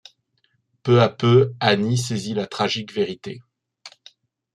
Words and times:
Peu 0.81 0.99
à 0.99 1.09
peu, 1.09 1.53
Annie 1.59 1.95
saisit 1.99 2.33
la 2.33 2.47
tragique 2.47 2.91
vérité. 2.91 3.39